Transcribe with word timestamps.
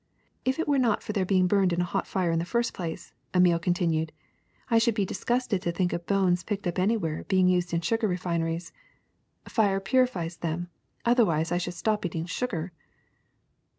'^If 0.47 0.57
it 0.57 0.67
were 0.67 0.79
not 0.79 1.03
for 1.03 1.13
their 1.13 1.27
being 1.27 1.45
burned 1.45 1.71
in 1.71 1.79
a 1.79 1.83
hot 1.83 2.07
fire 2.07 2.31
in 2.31 2.39
the 2.39 2.43
first 2.43 2.73
place," 2.73 3.13
Emile 3.35 3.59
continued, 3.59 4.11
^^I 4.71 4.81
should 4.81 4.95
be 4.95 5.05
dis 5.05 5.23
gusted 5.23 5.61
to 5.61 5.71
think 5.71 5.93
of 5.93 6.07
bones 6.07 6.43
picked 6.43 6.65
up 6.65 6.79
anywhere 6.79 7.23
being 7.25 7.47
used 7.47 7.71
in 7.71 7.81
sugar 7.81 8.07
refineries. 8.07 8.71
Fire 9.47 9.79
purifies 9.79 10.37
them; 10.37 10.69
other 11.05 11.23
wise 11.23 11.51
I 11.51 11.59
should 11.59 11.75
stop 11.75 12.03
eating 12.03 12.25
sugar. 12.25 12.71